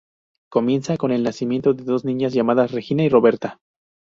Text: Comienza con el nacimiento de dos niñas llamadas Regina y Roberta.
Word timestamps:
Comienza 0.51 0.97
con 0.97 1.11
el 1.11 1.21
nacimiento 1.21 1.73
de 1.75 1.83
dos 1.83 2.05
niñas 2.05 2.33
llamadas 2.33 2.71
Regina 2.71 3.03
y 3.03 3.09
Roberta. 3.09 3.59